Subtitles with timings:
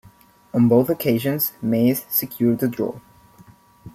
[0.51, 2.95] On both occasions Mace secured a draw.